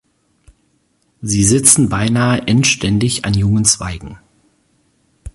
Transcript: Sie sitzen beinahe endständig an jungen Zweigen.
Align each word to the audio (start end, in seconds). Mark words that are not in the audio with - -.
Sie 1.21 1.43
sitzen 1.43 1.87
beinahe 1.89 2.47
endständig 2.47 3.23
an 3.23 3.35
jungen 3.35 3.65
Zweigen. 3.65 4.17